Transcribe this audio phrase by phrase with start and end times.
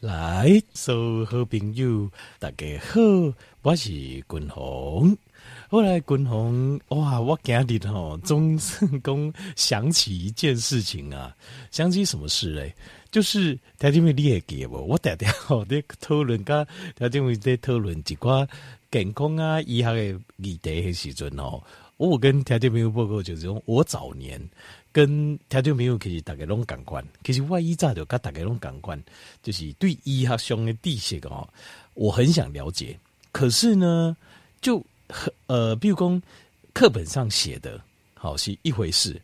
[0.00, 2.08] 来，所有好朋友，
[2.38, 3.00] 大家好，
[3.62, 5.16] 我是君鸿。
[5.68, 11.34] 后来君鸿，哇，我今日吼，总是讲想起一件事情啊，
[11.72, 12.72] 想起什么事嘞？
[13.10, 14.76] 就是条件妹你也记不？
[14.76, 18.48] 我常常吼在讨论，甲条件妹在讨论一寡
[18.92, 21.60] 健康啊、医学的议题的时阵哦。
[21.96, 24.40] 我跟条件妹报告就是讲，我早年
[24.92, 29.00] 跟条件妹其实大家拢共款，其实我以前就跟大家拢感官，
[29.42, 31.48] 就是对医学上的知识哦，
[31.94, 32.98] 我很想了解。
[33.30, 34.16] 可是呢，
[34.60, 34.84] 就
[35.46, 36.22] 呃，比如讲
[36.72, 37.80] 课本上写的，
[38.14, 39.20] 好是一回事，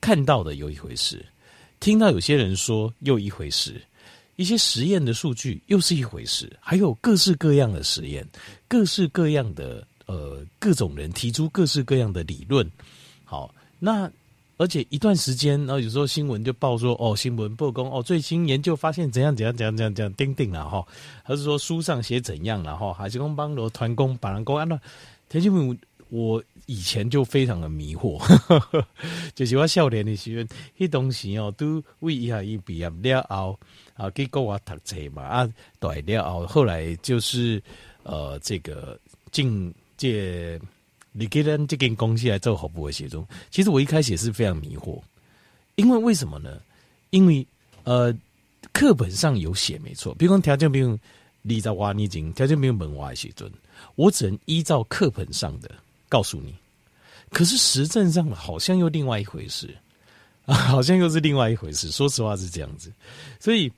[0.00, 1.24] 看到的又一回事，
[1.80, 3.80] 听到有些人说又一回事，
[4.36, 8.24] 一些实验的数据又是一回事，还有各式各样的实验，
[8.68, 12.70] 各式各样的呃各种人提出各式各样的理论，
[13.24, 14.10] 好，那
[14.58, 20.86] 而且一段时间，然后有时候新闻就报说哦，新闻曝光哦，最新研究发现怎样怎样怎样怎样怎样钉钉了哈，
[21.22, 24.80] 还是说书上写怎样了哈，还是讲帮罗团工把人公安了。
[25.28, 25.76] 田金明，
[26.08, 28.18] 我以前就非常的迷惑，
[29.34, 33.58] 就是我少年的时候，迄东西哦，都为一下一毕业了后
[33.94, 37.62] 啊，给国外读册嘛啊，对了后，后来就是
[38.04, 38.98] 呃，这个
[39.32, 40.58] 进这
[41.18, 45.00] 你给人这间公司来做服务的时候，其实我一开始也是非常迷惑，
[45.76, 46.60] 因为为什么呢？
[47.10, 47.46] 因为
[47.84, 48.14] 呃，
[48.72, 50.98] 课本上有写没错，比如讲条件兵
[51.42, 53.50] 你在挖你井，条件兵门挖的时阵。
[53.94, 55.70] 我只能依照课本上的
[56.08, 56.54] 告诉你，
[57.30, 59.74] 可是实证上好像又另外一回事
[60.46, 61.90] 啊， 好像又是另外一回事。
[61.90, 62.92] 说实话是这样子，
[63.38, 63.70] 所以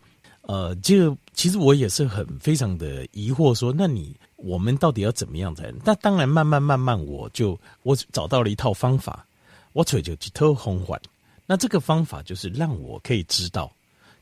[0.42, 5.76] 呃，这个其实我也是很非常的疑惑，说那你我们到底要怎么样才能？
[5.84, 9.26] 那当然慢慢慢慢，我就我找到了一套方法，
[9.72, 10.98] 我吹就几头红环。
[11.44, 13.72] 那这个方法就是让我可以知道，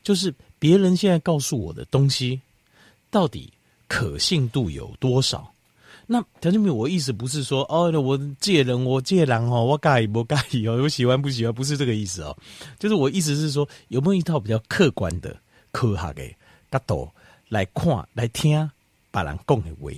[0.01, 2.41] 就是别人现在告诉我的东西
[3.11, 3.51] 到底
[3.87, 5.51] 可信度有多少。
[6.07, 12.35] 那条件没有，我意思不是说哦，我借人，我借人哦，我介意不介意哦，我喜欢不喜欢，不是这个意思哦，
[12.79, 15.37] 就是我意思是说，有没有一套比较客观的
[15.71, 16.23] 科学的
[16.71, 17.11] 角度
[17.49, 18.51] 来看、来听
[19.11, 19.91] 别人讲的话，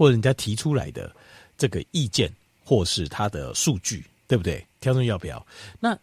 [0.00, 1.14] 或者人家提出来的
[1.58, 2.32] 这个意见，
[2.64, 4.66] 或是他的数据，对不对？
[4.80, 5.46] 调整要不要？
[5.78, 5.94] 那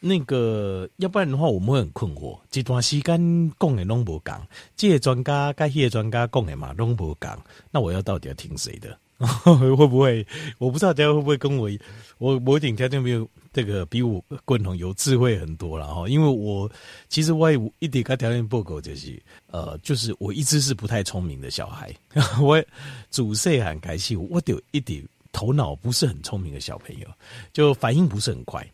[0.00, 2.40] 那个要不然的话，我们会很困惑。
[2.50, 4.40] 这段时间讲的拢无讲，
[4.74, 7.38] 这个专家跟那个专家讲的嘛拢无讲，
[7.70, 8.98] 那我要到底要听谁的？
[9.76, 10.26] 会不会？
[10.58, 11.70] 我不知道大家会不会跟我，
[12.18, 16.08] 我我一点条件没有这个比我共同有智慧很多了哈。
[16.08, 16.70] 因为我
[17.08, 21.94] 其实我也一点个条件不够，就是呃，就是我一直是不太聪明的小孩。
[22.42, 22.62] 我
[23.10, 27.06] 主细很开心，我有一点头脑不是很聪明的小朋友，
[27.52, 28.66] 就反应不是很快，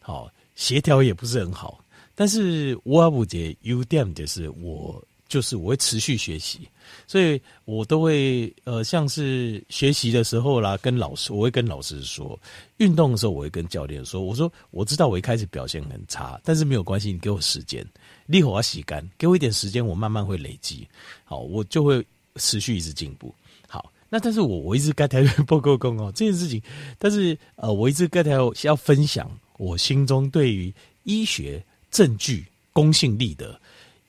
[0.00, 1.84] 好协调也不是很好。
[2.14, 5.02] 但是我阿不觉优点就是我。
[5.30, 6.68] 就是我会持续学习，
[7.06, 12.36] 所以我都会呃，像是学习的时候啦，跟老师，我会跟老师说；
[12.78, 14.22] 运动的时候，我会跟教练说。
[14.22, 17.86] 我说我知道我一开始表现很差，但是没有关系，你给我时间，
[18.26, 20.84] 立火要洗干，给我一点时间，我慢慢会累积，
[21.22, 22.04] 好，我就会
[22.34, 23.32] 持续一直进步。
[23.68, 26.60] 好，那但是我我一直该台报告工哦这件事情，
[26.98, 30.74] 但是呃，我一直该台要分享我心中对于
[31.04, 33.56] 医学证据公信力的。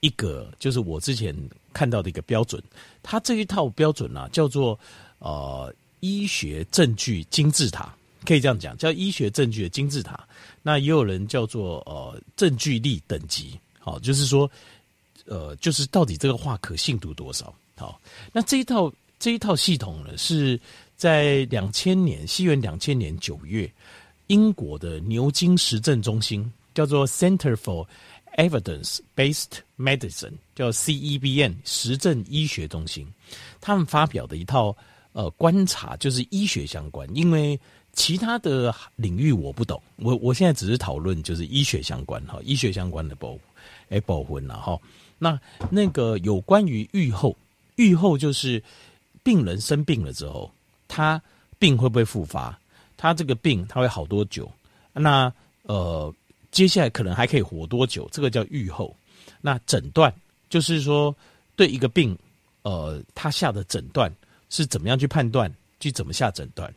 [0.02, 1.36] 一个就是我之前
[1.74, 2.62] 看到的一个标准，
[3.02, 4.78] 它这一套标准呢、啊、叫做
[5.20, 7.96] 呃医学证据金字塔，
[8.26, 10.28] 可以这样讲，叫医学证据的金字塔。
[10.64, 14.50] 那也有人叫做呃证据力等级，好，就是说
[15.26, 17.54] 呃就是到底这个话可信度多少？
[17.78, 18.00] 好，
[18.32, 20.60] 那这一套这一套系统呢是
[20.96, 23.72] 在两千年，西元两千年九月，
[24.28, 27.86] 英国的牛津实证中心叫做 Center for
[28.38, 33.06] Evidence-based medicine 叫 CEBN 实证医学中心，
[33.60, 34.76] 他们发表的一套
[35.12, 37.60] 呃观察就是医学相关，因为
[37.92, 43.40] 其他的领域我不懂，我我现在只是讨论就是医学相关哈，医学相关的部
[43.90, 44.80] 哎部分了哈。
[45.20, 45.40] 那
[45.70, 47.36] 那个有关于愈后，
[47.76, 48.64] 愈后就是
[49.24, 50.50] 病人生病了之后，
[50.88, 51.22] 他
[51.60, 52.58] 病会不会复发？
[52.96, 54.50] 他这个病他会好多久？
[54.94, 55.32] 那
[55.64, 56.14] 呃。
[56.52, 58.08] 接下来可能还可以活多久？
[58.12, 58.96] 这个叫预后。
[59.40, 60.14] 那诊断
[60.50, 61.16] 就是说，
[61.56, 62.18] 对一个病，
[62.64, 64.14] 呃，他下的诊断
[64.50, 66.72] 是怎么样去判断，去怎么下诊断。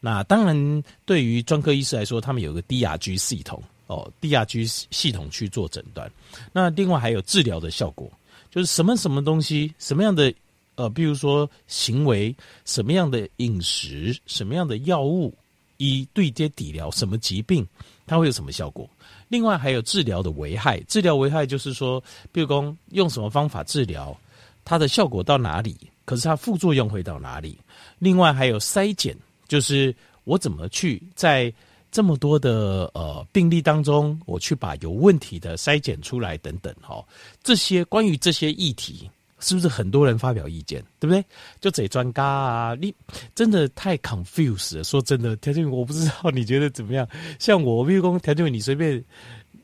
[0.00, 6.10] 那当然，对于专科医师来说，他们有个 DRG 系统哦，DRG 系统去做诊断。
[6.52, 8.12] 那另外还有治疗的效果，
[8.50, 10.32] 就是什么什么东西，什么样的
[10.74, 12.34] 呃，比如说行为，
[12.64, 15.34] 什么样的饮食，什么样的药物，
[15.78, 17.66] 以对接底疗什么疾病，
[18.06, 18.88] 它会有什么效果？
[19.28, 24.16] 另外还有治疗的危害，治疗危害就是说，比如说用什么方法治疗，
[24.64, 27.58] 它的效果到哪里，可是它副作用会到哪里？
[27.98, 29.16] 另外还有筛检，
[29.48, 31.52] 就是我怎么去在
[31.90, 37.04] 这么多的呃病例当中，我去把有问题的筛检出来等等哈。
[37.42, 39.10] 这些关于这些议题。
[39.40, 41.24] 是不是很多人发表意见，对不对？
[41.60, 42.94] 就这专家啊，你
[43.34, 44.84] 真的太 confuse 了。
[44.84, 47.06] 说真的，条件我不知道你觉得怎么样？
[47.38, 49.04] 像我，比如说条件你随便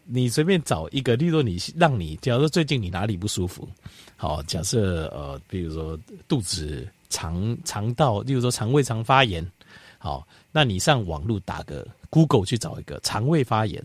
[0.04, 3.68] 你随便找一个，例如你让你，假如说最近你哪里不舒服，
[4.16, 9.46] 好，假设呃，比如说肚子、肠肠道，例如说肠胃肠发炎，
[9.98, 13.82] 好，那你上网络打个 Google 去找一个肠胃发炎。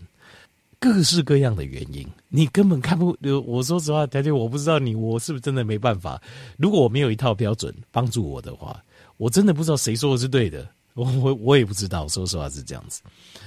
[0.78, 3.16] 各式各样的原因，你根本看不。
[3.46, 6.20] 我说实话，条件我不知道你，我是不是真的没办法？
[6.56, 8.82] 如果我没有一套标准帮助我的话，
[9.16, 10.68] 我真的不知道谁说的是对的。
[10.94, 13.02] 我我我也不知道，说实话是这样子。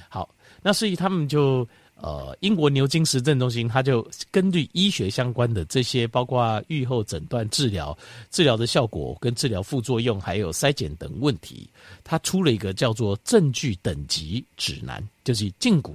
[0.07, 0.29] 好，
[0.61, 7.97] 那所以他们就呃，英国牛津实证中心，他就根据医学相关的这些，包括预后诊断、治疗、
[8.31, 11.69] 治疗的效果跟治疗副作用，还有筛检等问题，
[12.03, 15.93] 他出了一个叫做证据等级指南，就是禁鈷。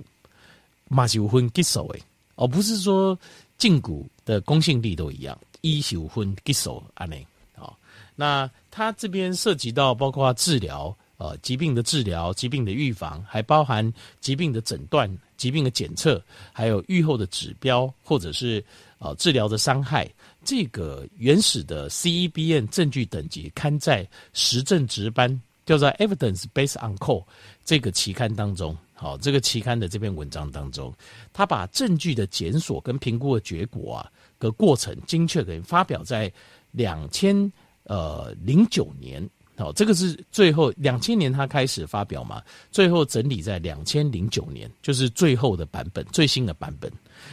[0.89, 2.03] 嘛是有分棘手诶，
[2.37, 3.19] 而不是说
[3.59, 7.27] 禁鈷的公信力都一样，一是有分棘手安内。
[7.55, 7.79] 好，
[8.17, 16.23] 那它这边涉及到包括治疗，呃，疾病的治疗、疾病的预防，还包含疾病的诊断、疾病的检测，
[16.53, 18.63] 还有预后的指标，或者是
[18.99, 20.09] 呃治疗的伤害。
[20.45, 27.25] 这个原始的 CEBN 证据等级刊在实证值班，叫做 Evidence Based on Call
[27.65, 28.77] 这个期刊当中。
[28.96, 30.94] 好，这个期刊的这篇文章当中，
[31.32, 36.32] 他把证据的检索跟评估的结果啊的过程精确给发表在
[36.70, 37.52] 两千
[37.82, 39.29] 呃零九年。
[39.56, 46.91] 好，这个是最后两千年他开始发表嘛，最后整理在两千零九年，就是最后的版本，最新的版本。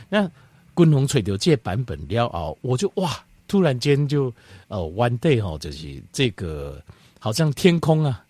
[0.09, 0.29] 那
[0.73, 4.33] 滚红吹流这版本了哦，我就哇，突然间就
[4.67, 6.83] 呃，one day 哈，就是这个
[7.19, 8.23] 好像天空啊，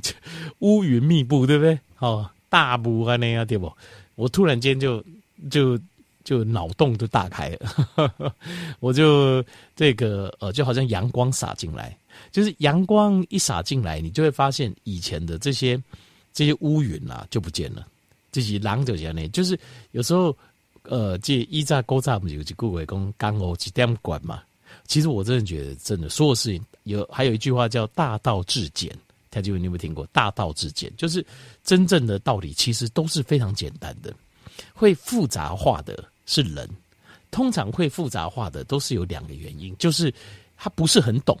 [0.60, 1.78] 乌云密布，对不对？
[1.94, 2.30] 好。
[2.54, 3.72] 大步啊那样对不？
[4.14, 5.04] 我突然间就
[5.50, 5.76] 就
[6.22, 8.32] 就脑洞就大开了，
[8.78, 11.98] 我就这个呃，就好像阳光洒进来，
[12.30, 15.76] 就是阳光一洒进来，你就会发现以前的这些
[16.32, 17.84] 这些乌云啊就不见了，
[18.30, 19.58] 这些狼就这样呢，就是
[19.90, 20.36] 有时候
[20.84, 24.40] 呃，这一炸勾炸不就就顾伟公干哦几点管嘛？
[24.86, 28.96] 其实我真的觉得，真的所有事情有还有一句话叫大道至简。
[29.34, 30.92] 他就你有没有听过“大道至简”？
[30.96, 31.24] 就是
[31.62, 34.14] 真正的道理其实都是非常简单的，
[34.72, 36.68] 会复杂化的是人。
[37.30, 40.14] 通常会复杂化的都是有两个原因，就是
[40.56, 41.36] 他不是很懂，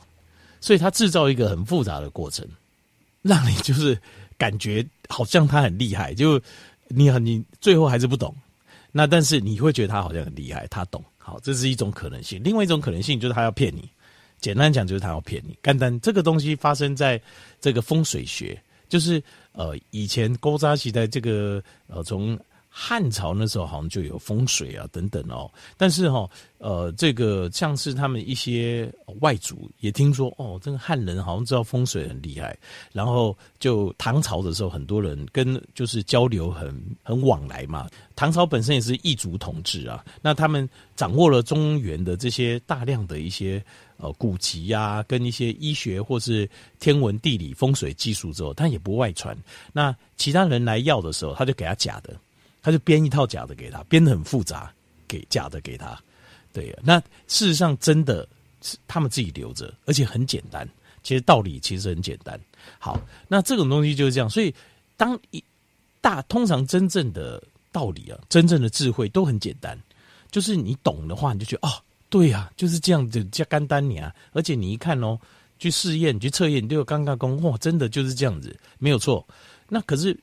[0.60, 2.44] 所以他制造一个很复杂的过程，
[3.22, 3.96] 让你就是
[4.36, 6.40] 感觉好像他很厉害，就
[6.88, 8.34] 你很你最后还是不懂。
[8.90, 11.02] 那但是你会觉得他好像很厉害，他懂。
[11.16, 12.40] 好，这是一种可能性。
[12.42, 13.88] 另外一种可能性就是他要骗你。
[14.44, 17.20] 简单讲就是他要骗你，干单这个东西发生在
[17.60, 22.38] 这个风水学，就是呃以前勾扎时代这个呃从。
[22.76, 32.56] 汉朝那时候好像就有风水啊等等哦，但是哈呃这个像是他们一些外族也听说哦，这个汉人好像知道风水很厉害，
[32.92, 37.88] 然后就唐朝的时候很多人跟就是交流很很往来嘛。
[38.16, 43.62] 唐朝本身也是异族统治啊，那他们掌握了中原的这些大量的一些
[43.96, 49.36] 呃古籍呀，跟一些医学或是天文地理风水技术之后，他也不外传。
[49.72, 52.14] 那其他人来要的时候，他就给他假的。
[52.62, 54.72] 他就编一套假的给他，编得很复杂，
[55.06, 56.02] 给假的给他，
[56.50, 56.80] 对啊。
[56.82, 58.26] 那事实上真的
[58.86, 60.68] 他们自己留着，而且很简单。
[61.02, 62.40] 其实道理其实很简单。
[62.78, 64.28] 好，那这种东西就是这样。
[64.28, 64.54] 所以
[64.96, 65.42] 当一
[66.00, 69.78] 大通常真正的道理啊，真正的智慧都很简单，
[70.30, 71.72] 就是你懂的话，你就觉得哦，
[72.08, 74.14] 对呀，就是这样子加干单你啊。
[74.32, 75.18] 而且你一看哦，
[75.58, 79.26] 去试验、去测验，你就有尴尬功，哇，真的就是这样子，没有错。
[79.68, 80.18] 那可是。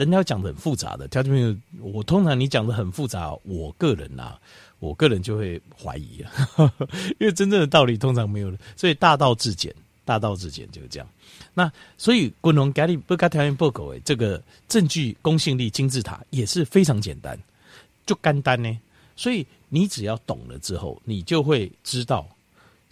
[0.00, 1.54] 人家讲的很复杂的，条件没有。
[1.82, 4.40] 我通常你讲的很复杂，我个人呐、啊，
[4.78, 6.72] 我个人就会怀疑啊，
[7.20, 9.74] 因为真正的道理通常没有，所以大道至简，
[10.06, 11.06] 大道至简就是这样。
[11.52, 17.38] 那所以滚龙咖喱不加条件报告诶，这个证据公信力金字塔也是非常简单，
[18.06, 18.74] 就干单呢。
[19.16, 22.26] 所以你只要懂了之后，你就会知道，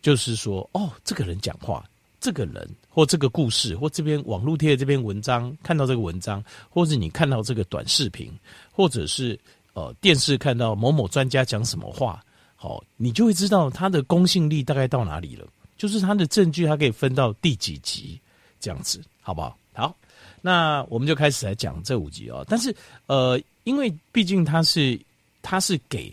[0.03, 1.83] 就是说哦，这个人讲话。
[2.21, 8.33] 这个人或这个故事或这边网络贴的这篇文章，看到这个文章，或者你看到这个短视频，
[8.73, 9.39] 或者是
[9.73, 12.25] 呃电视看到某某专家讲什么话，
[12.57, 15.47] 好，你就会知道他的公信力大概到哪里了。
[15.77, 18.21] 就是他的证据，他可以分到第几级
[18.59, 19.57] 这样子，好不好？
[19.73, 19.97] 好，
[20.43, 22.45] 那我们就开始来讲这五集哦。
[22.49, 22.75] 但是
[23.07, 25.01] 呃，因为毕竟他是
[25.41, 26.13] 他是给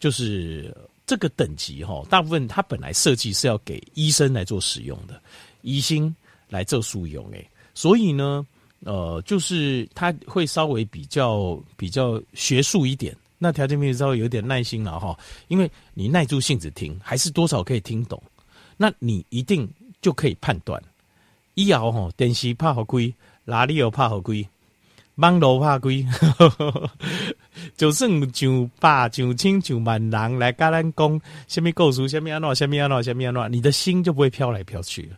[0.00, 0.74] 就是
[1.06, 5.20] 这个等级哈，大部分它本来设计是要给医生来做使用的，
[5.62, 6.14] 医生
[6.48, 8.46] 来做使用诶，所以呢，
[8.80, 13.16] 呃，就是它会稍微比较比较学术一点。
[13.38, 15.18] 那条件面稍微有点耐心了哈，
[15.48, 18.22] 因为你耐住性子听，还是多少可以听懂。
[18.76, 19.68] 那你一定
[20.00, 20.80] 就可以判断，
[21.54, 23.12] 以后吼电视怕好贵，
[23.44, 24.48] 哪里有怕好贵，
[25.16, 26.06] 网络拍贵，
[27.76, 35.10] 就算上百上千上万人来跟咱讲什么故事，什么安怎，什么安怎，什么安怎，你的心就不会飘来飘去。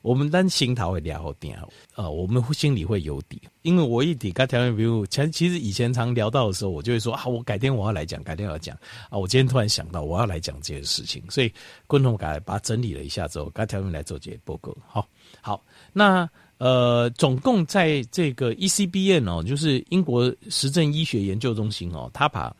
[0.00, 1.58] 我们单心头会聊好点
[1.94, 8.76] 呃，我们心里会有底，因为我一底跟条件，比如前其实以前常聊到的时候，我就会说啊，我改天我要来讲，改天我要讲。
[9.08, 11.50] 啊，我今天突然想到我要来讲这件事情，所以
[11.86, 14.76] 共同改把它整理了一下之后，跟条件来做这些报告。
[14.86, 15.08] 好，
[15.40, 22.54] 好，那呃，总共在这个 ECBN 哦，就是英国实证医学研究中心哦，他把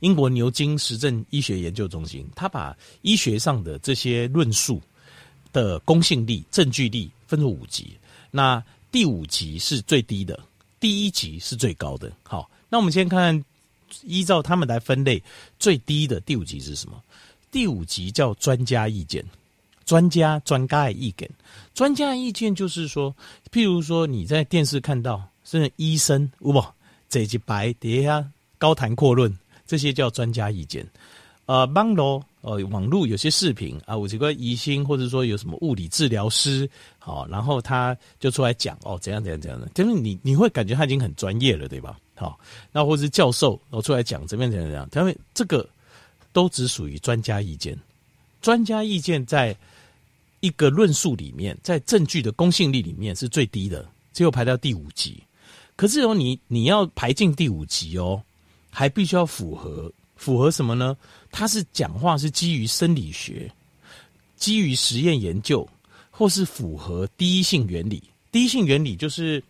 [0.00, 4.80] 英国牛津实证医学研究中心，他把医学上的这些论述。
[5.50, 7.96] 的公信力、证据力分成五级，
[8.30, 8.62] 那
[8.92, 10.38] 第五级是最低的，
[10.78, 12.12] 第一级是最高的。
[12.22, 13.44] 好，那我们先看看，
[14.04, 15.20] 依照他们来分类，
[15.58, 17.02] 最低的第五级是什么？
[17.50, 19.24] 第五级叫专家意见，
[19.88, 21.30] 专家专家的意见，
[21.72, 23.10] 专家意见就是说，
[23.50, 26.62] 譬如说你在电视看到是医生，不，
[27.08, 28.22] 这一白底下
[28.58, 29.34] 高谈阔论，
[29.66, 30.86] 这些叫专家意见。
[31.46, 36.68] 呃，网络呃，网络有些视频啊，我这个医生或者说有什么物理治疗师，
[36.98, 39.58] 好，然后他就出来讲哦，怎样怎样怎样。
[39.58, 41.98] 的，就是你你会感觉他已经很专业了，对吧？
[42.14, 42.38] 好，
[42.70, 45.66] 那或者是教授然后出来讲怎么样怎样怎样，他们这个
[46.34, 47.74] 都只属于专家意见，
[48.42, 49.56] 专家意见在
[50.40, 55.22] 一个论述里面，在证据的公信力里面是最低的，只有排到第五级。
[55.76, 58.22] 可是哦，你你要排进第五级哦，
[58.70, 59.92] 还必须要符合。
[60.16, 60.96] 符合什么呢？
[61.30, 63.48] 他是讲话是基于生理学，
[64.34, 65.64] 基于实验研究，
[66.10, 68.02] 或是符合第一性原理。
[68.32, 69.40] 第一性原理就是，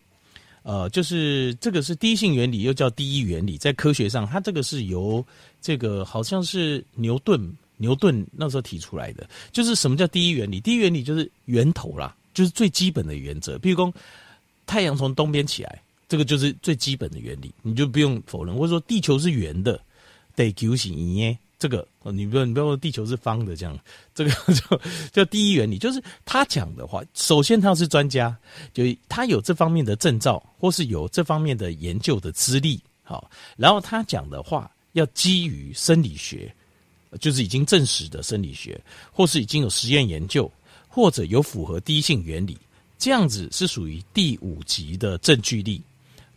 [0.64, 3.56] 呃，就是这个是第一性原理，又叫第一原理。
[3.56, 5.24] 在科学上，它这个是由
[5.62, 9.26] 这个好像是牛顿，牛顿那时候提出来的。
[9.50, 10.60] 就是什么叫第一原理？
[10.60, 13.58] 第一原理就是源头啦，就是最基本的原则。
[13.58, 13.92] 比如说，
[14.66, 18.54] 太阳从东边起来，这个就是最基本的原理，你就不用否认。
[18.54, 19.80] 或者说，地球是圆的。
[20.36, 23.76] 地球是圆的，这个你不要你不要说地球是方的，这样
[24.14, 24.80] 这个就
[25.10, 25.78] 叫第一原理。
[25.78, 28.36] 就是他讲的话，首先他是专家，
[28.72, 36.54] 就他有这方面的证照，或是有这方面的研究的资历，好，然后他讲的话要基于生理学，
[37.20, 38.80] 就是已经证实的生理学，
[39.12, 40.50] 或是已经有实验研究，
[40.88, 42.56] 或者有符合第一性原理，
[42.98, 45.80] 这样子是属于第五级的证据力，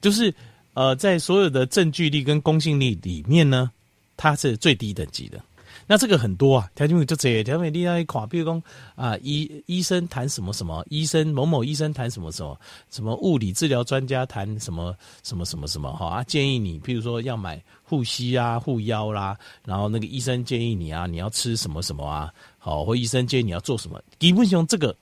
[0.01, 0.33] 就是
[0.73, 3.71] 呃，在所有的证据力跟公信力里面呢。
[4.17, 5.43] 它是最低等级的，
[5.91, 8.63] 那这个很多啊，条件就这条件另外一看，比如说
[8.95, 12.57] 啊，医医生谈什么什么，医生某某医生谈什么什么，
[12.89, 24.95] 什么物理治疗专家谈什么什么什么什么哈啊，建议你，譬如说要买护膝啊、护腰啦，然后那个医生建议你啊，你要吃什么什么啊，好，或医生建议你要做什么，基本上这个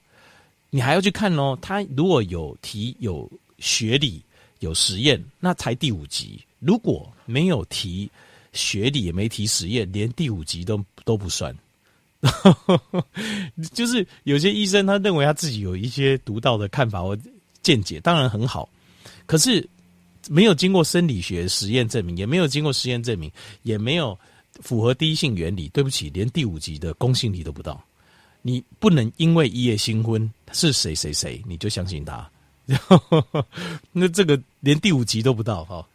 [0.71, 3.29] 你还要去看哦，他如果有提有
[3.59, 4.23] 学理
[4.57, 8.09] 有实验，那才第五级；如果没有提。
[8.59, 11.55] 学理也没提实验，连第五级都都不算。
[13.73, 17.17] 就是有些医生他认为他自己有一些独到的看法或
[17.63, 18.69] 见解，当然很好。
[19.25, 19.65] 可是
[20.27, 23.31] 没有经过生理学实验证明，也没有经过实验证明，
[23.63, 24.17] 也没有
[24.61, 25.69] 符合第一性原理。
[25.69, 27.81] 对不起，连第五级的公信力都不到。
[28.41, 32.29] 你不能因为一夜新婚是谁谁谁，你就相信他。
[33.91, 35.87] 那这个连第五级都不到哈。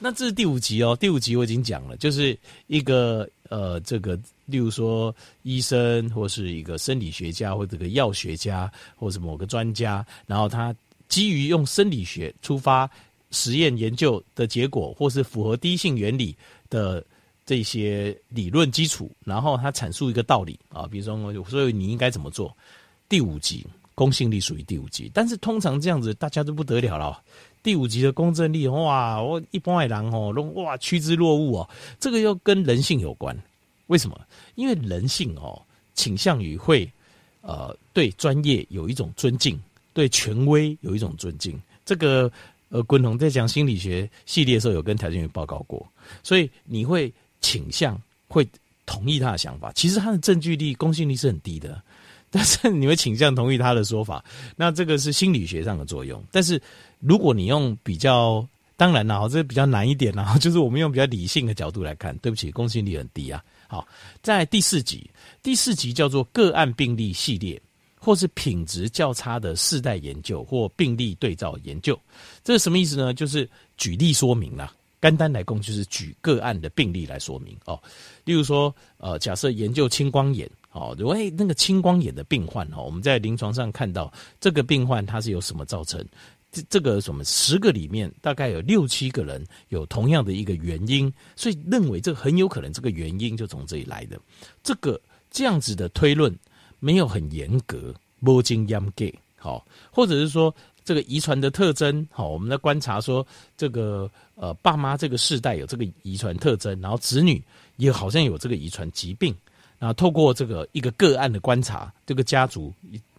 [0.00, 0.96] 那这是第五集哦。
[0.98, 2.38] 第五集我已经讲了，就是
[2.68, 10.74] 一个呃，这个例如说医生，或是一个生理学家，或者个药学家，或是某个专家，然后他
[11.08, 12.88] 基于用生理学出发
[13.32, 16.36] 实验研究的结果，或是符合第一性原理
[16.70, 17.04] 的
[17.44, 22.56] 这些理论基础，然后他阐述一个道理啊，比如说我，所以你应该怎么做？
[23.08, 27.20] 第五集公信力属于第五集，但是通常这样子大家都不得了了。
[27.62, 29.20] 第五集的公正力，哇！
[29.20, 31.68] 我一般的人哦，都哇，趋之若鹜哦。
[31.98, 33.36] 这个又跟人性有关，
[33.88, 34.18] 为什么？
[34.54, 35.60] 因为人性哦，
[35.94, 36.90] 倾向于会
[37.40, 39.58] 呃对专业有一种尊敬，
[39.92, 41.60] 对权威有一种尊敬。
[41.84, 42.30] 这个
[42.70, 45.86] 呃，滚筒在讲心理学系列的时候，有跟条件员报告过，
[46.22, 47.98] 所以你会倾向
[48.28, 48.46] 会
[48.84, 49.72] 同意他的想法。
[49.72, 51.82] 其实他的证据力、公信力是很低的，
[52.30, 54.24] 但是 你会倾向同意他的说法。
[54.56, 56.60] 那这个是心理学上的作用，但是。
[57.00, 58.44] 如果你用比较，
[58.76, 63.86] 当然啦，这比较难一点啦， 就是我们用比较理性的角度来看，对不起，公信力很低啊，好，
[64.20, 65.08] 在第四集，
[65.40, 67.62] 第四集叫做个案病例系列，
[68.00, 71.96] 或是品质较差的世代研究或病例对照研究。
[72.42, 73.14] 这是什么意思呢？
[73.14, 74.74] 就是举例说明啦。
[75.00, 77.80] 简单来供，就是举个案的病例来说明哦。
[78.24, 86.04] 例如说，呃，假设研究青光眼，哦，如果那个青光眼的病患，哦，我们在临床上看到这个病患他是由什么造成？
[86.50, 94.18] 这这个什么十个里面大概有六七个人有同样的一个原因，所以认为这很有可能这个原因就从这里来的。
[94.62, 94.98] 这个
[95.30, 96.34] 这样子的推论
[96.78, 100.54] 没有很严格，无经验给好，或者是说
[100.84, 107.44] 这个遗传的特征好，我们在观察说这个呃爸妈这个世代有这个遗传特征，然后子女
[107.76, 109.36] 也好像有这个遗传疾病，
[109.78, 112.72] 然后透过这个一个个案的观察，这个家族。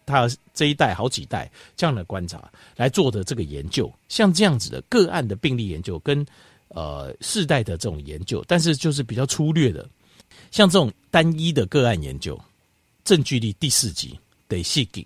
[0.06, 1.48] 他这一代好几代
[1.78, 6.26] 这样的观察来做的这个研究，像这样子的个案的病例研究跟
[6.70, 9.88] 呃世代的这种研究，但是就是比较粗略的，
[10.50, 12.42] 像这种单一的个案研究，
[13.04, 15.06] 证据力第四级得细给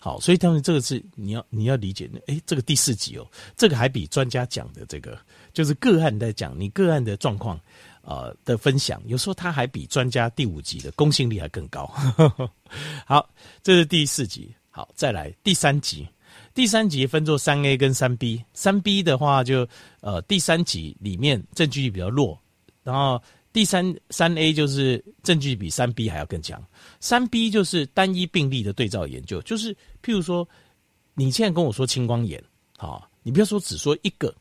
[0.00, 3.24] 好，所以他们这个是你要你要理解，哎，这个第四集哦，
[3.56, 5.16] 这个还比专家讲的这个
[5.52, 7.60] 就是个案在讲你个案的状况。
[8.02, 11.86] 呃的分享，有时候他还比专家第五集的公信力还更高。
[13.06, 13.28] 好，
[13.62, 14.54] 这是第四集。
[14.70, 16.06] 好，再来第三集。
[16.54, 18.42] 第三集分作三 A 跟三 B。
[18.54, 19.68] 三 B 的话就，
[20.00, 22.38] 呃第三集里面证据比较弱，
[22.82, 26.62] 然后第三三 A 就是证据比三 B 还要更强。
[27.00, 30.46] 三 B 就是单一病例的对照研究，就是譬如说，
[31.14, 32.42] 你现在跟我说青光眼，
[32.76, 34.34] 好，你不要说只说一个，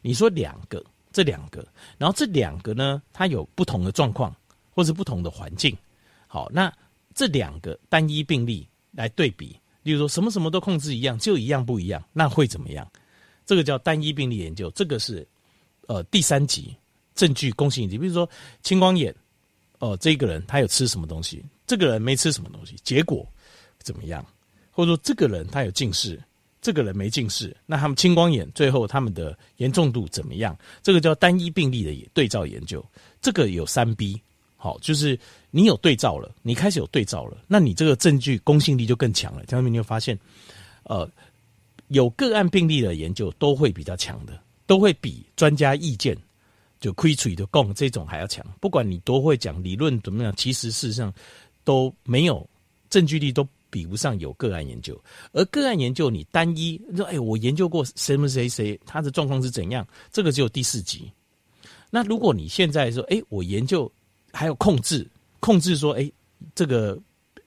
[0.00, 0.82] 你说两个。
[1.16, 4.36] 这两个，然后这两个呢，它有不同的状况，
[4.74, 5.74] 或是不同的环境。
[6.26, 6.70] 好，那
[7.14, 12.86] 这两个单一病例来对比，例如说什么什么都控制一样，就一样不一样，那会怎么样？
[13.46, 14.70] 这个叫单一病例研究。
[14.72, 15.26] 这个是
[15.86, 16.76] 呃第三级
[17.14, 17.96] 证据公信力。
[17.96, 18.28] 比如说
[18.60, 19.10] 青光眼，
[19.78, 23.26] 哦、呃，这个人他有吃什么东西，这个人没吃什么东西，结果
[23.78, 24.22] 怎么样？
[24.70, 26.20] 或者说这个人他有近视。
[26.66, 30.58] 这个人没近视，那他们青光眼最后他们的严重度怎么样？
[30.82, 32.84] 这个叫单一病例的对照研究，
[33.22, 34.20] 这个有三 B，
[34.56, 35.16] 好，就是
[35.52, 39.44] 你有对照了，你开始有对照了，那你这个证据公信力就更强了。
[39.46, 40.18] 这样子你会发现，
[40.82, 41.08] 呃，
[41.86, 46.18] 有个案病例的研究都会比较强的，都会比专家意见
[46.80, 48.44] 就亏取的供这种还要强。
[48.60, 51.14] 不管你多会讲理论怎么样，其实事实上
[51.62, 52.44] 都没有
[52.90, 53.46] 证据力都。
[53.76, 54.98] 比不上有个案研究，
[55.32, 59.86] 而个案研究你单一说，哎，我研究过谁谁谁，他的状况是怎样？
[60.10, 61.12] 这个只有第四集。
[61.90, 63.92] 那如果你现在说，哎，我研究
[64.32, 65.06] 还有控制，
[65.40, 66.10] 控制说，哎，
[66.54, 66.98] 这个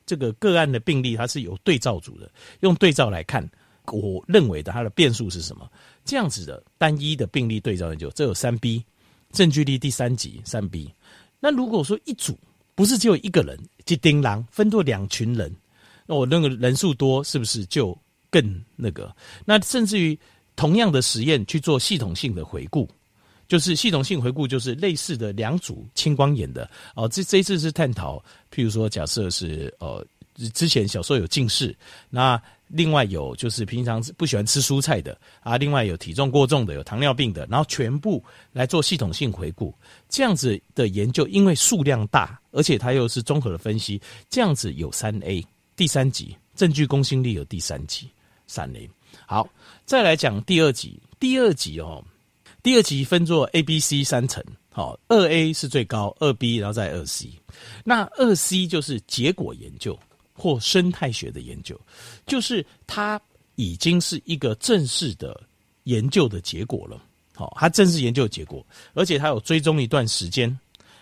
[0.06, 3.44] 这个个案的病例它是有对照组的，用对照来看，
[3.88, 5.68] 我认为的它的变数是什么？
[6.06, 8.86] 这样子的单一的病例对照研究，这有三 B，
[9.32, 10.94] 证据力第三级三 B。
[11.40, 12.38] 那如果说一组
[12.76, 15.52] 不是只有一个人，即丁狼分作两群人。
[16.10, 17.96] 那我那个人数多，是不是就
[18.32, 19.16] 更那个？
[19.46, 20.18] 那甚至于
[20.56, 22.90] 同样的实验去做系统性的回顾，
[23.48, 27.08] 就是系统性回顾，就是类似的两组青光眼的哦。
[27.08, 28.18] 这这一次是探讨，
[28.52, 30.04] 譬如说，假设是呃
[30.52, 31.78] 之前小时候有近视，
[32.10, 39.72] 那另外有就是平常不喜欢吃蔬菜的啊，另外有体重过重的，有糖尿病的，然后全部来做系统性回顾，
[40.10, 45.46] 这样子的研究，因为数量大，而且它又是综合的分析，这样子有三 A。
[45.80, 48.10] 第三集证据公信力有第三集
[48.48, 48.90] 三 A，
[49.26, 49.50] 好，
[49.86, 51.00] 再来讲第二集。
[51.22, 52.04] 第二集哦，
[52.62, 57.30] 第二集分作 A、B、C 三层，好，二 A 是最高，二 B 然后再二 C。
[57.86, 59.98] 那二 C 就是结果研究
[60.34, 61.80] 或生态学的研究，
[62.28, 63.18] 就是它
[63.56, 65.42] 已经是一个正式的
[65.86, 67.02] 研究的结果了。
[67.34, 68.66] 好，它正式研究的结果，
[68.96, 70.60] 而且它有追踪一段时间，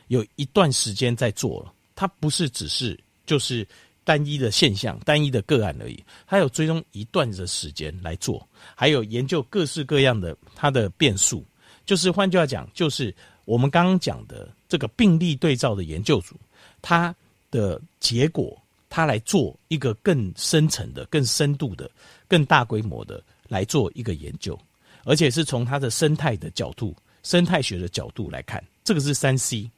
[0.09, 3.67] 有一段时间在做了，它不是只是就是。
[4.07, 11.45] 单一的现象、单一的个案而已，还有追踪一段的时间来做，还有研究各式各样的它的变数。
[11.85, 16.37] 就是换句话讲，就是我们刚刚讲的这个病例对照的研究组，
[16.81, 17.13] 它
[17.51, 21.91] 的结果，它来做一个更深层的、更深度的、
[22.29, 24.57] 更大规模的来做一个研究，
[25.03, 29.69] 而且是从它的生态的角度、生态学的角度来看，这个是三 C。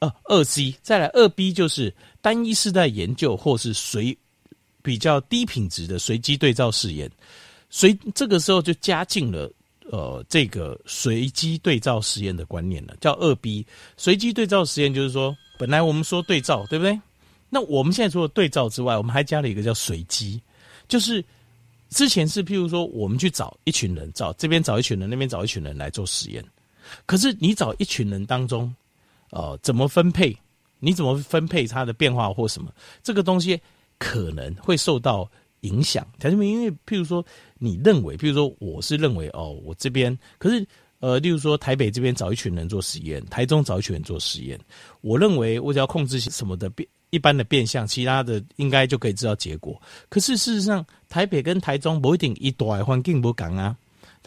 [0.00, 4.16] 呃，二 C 再来二 B 就是单一世代研究或是随
[4.80, 7.10] 比较低品质的随机对照试验，
[7.68, 9.50] 随这个时候就加进了
[9.90, 16.96] 呃这个随机对照实验的观念了，叫二 B 随机对照实验，就是说本来我们说对照对不对？
[17.50, 20.40] 那我们现在除了对照之外，我们还加了一个叫随机，
[20.86, 21.24] 就是
[21.90, 26.44] 之前是譬如说我们去找一群人，找这边找一群人，那边找一群人来做实验，
[27.04, 28.72] 可是你找一群人当中。
[29.30, 30.36] 呃，怎么分配
[30.80, 32.72] 你怎么分配它的变化或什么？
[33.02, 33.60] 这个东西
[33.98, 35.28] 可能会受到
[35.62, 36.06] 影响。
[36.18, 37.24] 条件因为譬如说，
[37.58, 40.64] 你认为，譬如说，我是认为哦，我这边可是
[41.00, 44.58] 呃，例如说台北这边找一群人做实验，台中找一群人做实验，
[45.00, 49.80] 我认为我只要控制什么的变一般的变相，其他的应该就可以知道结果。
[50.08, 53.76] 可是事实上，台北跟台中不一定一大环境不同啊。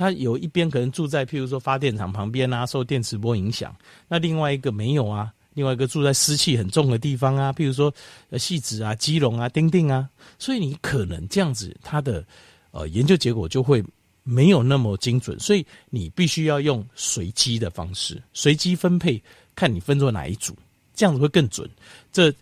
[0.01, 3.69] 他有一边可能住在譬如说发电厂旁边啊，受电磁波影响；
[4.07, 7.93] 那另外一个没有啊，另外一个住在湿气很重的地方啊，譬如说
[8.31, 10.09] 呃汐止啊、基隆啊、丁丁啊，
[10.39, 12.25] 所以你可能这样子，它的
[12.71, 13.83] 呃研究结果就会
[14.23, 19.21] 没有那么精准，所以你必须要用随机的方式，随机分配，
[19.53, 20.57] 看你分做哪一组，
[20.95, 21.69] 这样子会更准。
[22.11, 22.33] 这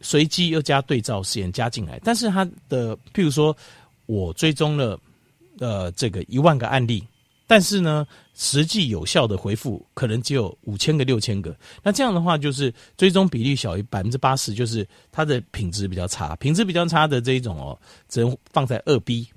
[0.00, 3.56] 随机又加对照实验加进来，但是它的譬如说
[4.06, 4.96] 我追踪了。
[5.60, 7.06] 呃，这个一万个案例，
[7.46, 11.54] 但是呢，实际有效的回复可能只有五千个、六千个。
[11.82, 16.34] 那这样的话，就是追踪比例小于百分之八十，就是它的品质比较差。
[16.36, 19.28] 品质比较差的这一种哦，只能放在二 B，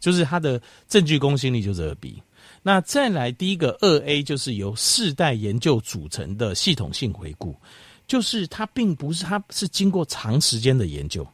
[0.00, 0.58] 就是它的
[0.88, 2.22] 证据公信力就是二 B。
[2.62, 7.54] 那再来第一个二 A，就是由世代研究组成的系统性回顾，
[8.06, 11.26] 就是它并不是，它是经过长时间的研究，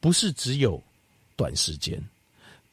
[0.00, 0.82] 不是只有
[1.36, 2.02] 短时间。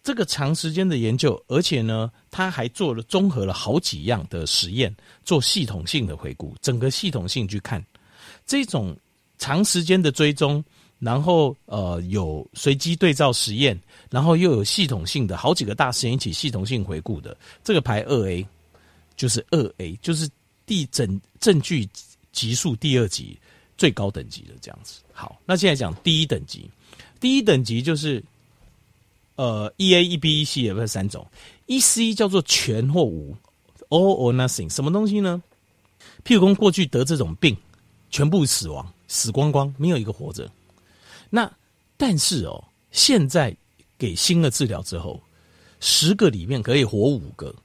[0.04, 4.92] 这个长时间的研究，而且呢，他还做了综合了好几样的实验，
[5.24, 7.86] 做系统性的回顾，整个系统性去看
[8.48, 8.98] 这种
[9.38, 10.64] 长时间的追踪，
[10.98, 18.44] 然后呃有随机对照实验，然后又有系统性的好几个大实验一起系统性回顾的，这个排二 A，
[19.16, 20.28] 就是二 A，就是
[20.66, 21.88] 第整证据
[22.32, 23.40] 级数第二级
[23.78, 25.02] 最高等级的这样子。
[25.14, 26.68] 好，那现在讲第一等级，
[27.20, 28.24] 第一等级就是。
[29.36, 31.26] 呃，E A、E B、E C 也分三种。
[31.65, 33.36] ，E C 叫做全或无
[33.89, 35.41] ，all or nothing，什么东西呢？
[36.24, 37.56] 譬如说过去得这种病，
[38.10, 40.50] 全部死亡，死光光，没有一个活着。
[41.30, 41.52] 那
[41.98, 43.56] 但是哦，现在
[43.98, 45.22] 给新的治疗之后，
[45.80, 47.56] 十个里面可以活五个，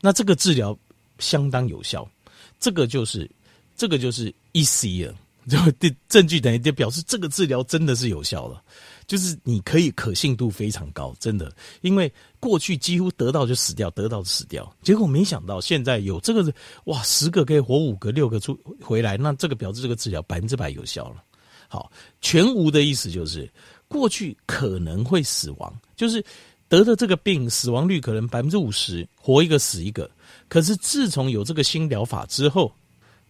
[0.00, 0.78] 那这个治疗
[1.18, 2.08] 相当有效。
[2.58, 3.30] 这个就是
[3.76, 5.14] 这个就是 E C 了，
[5.48, 5.58] 就
[6.08, 8.62] 证据等于就表示这个治疗真的是有效了。
[9.06, 14.70] 就是你可以可信度非常高，真的，因为过去几乎得到就死掉，得到死掉。
[14.82, 16.52] 结果没想到现在有这个，
[16.84, 21.22] 哇，十个可以活五个、六个出回来，那这个表示这个治疗百分之百有效了。
[21.68, 21.90] 好，
[22.20, 23.48] 全无的意思就是
[23.88, 26.24] 过去可能会死亡，就是
[26.68, 30.10] 得的这个病死亡率可能百分之五十，活一个死一个。
[30.48, 32.72] 可是自从有这个新疗法之后，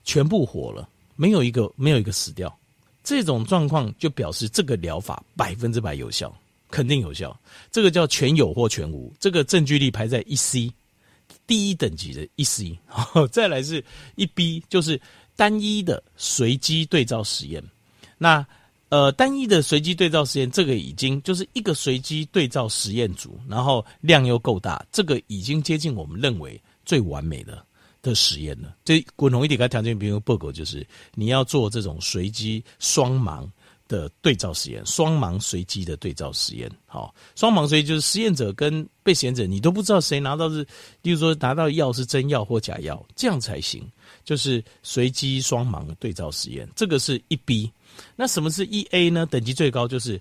[0.04, 2.54] 全部活了，没有一个没有一个死掉。
[3.06, 6.36] 这种状况就表示这个疗法百分之百有效，
[6.72, 7.38] 肯定有效。
[7.70, 10.72] 这个叫全有或全无，这个证据力排在一 C，
[11.46, 12.76] 第一等级的一 C。
[13.30, 13.82] 再来是
[14.16, 15.00] 一 B，就是
[15.36, 17.62] 单一的随机对照实验。
[18.18, 18.44] 那
[18.88, 27.64] 呃，单一的随机对照实验，这个已经就是一个随机对照实验组，然后量又够大，这个已经接近我们认为最完美的。
[28.02, 33.48] 的实验呢，这滚同一点个条件，比如报告就是你要做这种随机双盲
[33.88, 36.70] 的对照实验，双盲随机的对照实验。
[36.86, 40.66] 好，双盲随机就是实验者跟被实验者，你都不知道谁拿到是，
[41.02, 43.86] 例如说拿到药是真药或假药，这样才行。
[44.24, 47.70] 就是随机双盲对照实验，这个是一 B。
[48.16, 49.24] 那什么是一 A 呢？
[49.26, 50.20] 等级最高就是。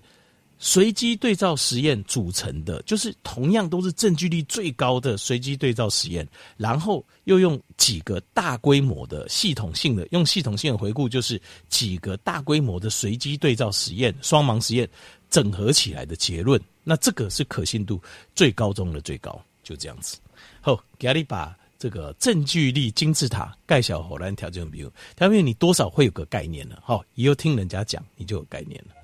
[0.58, 14.88] 随机对照实验组成的，就是同样都是证据力最高的随机对照实验，然后又用几个大规模的系统性的，用系统性的回顾，就是几个大规模的随机对照实验、双盲实验
[15.28, 16.60] 整合起来的结论。
[16.82, 18.00] 那这个是可信度
[18.34, 20.16] 最高中的最高，就这样子。
[20.60, 26.80] 好，给你把这个证据力金字塔盖小火兰条件比如，条件你多少会有个概念了。
[26.82, 28.94] 好，以后听人家讲，你就有概念了。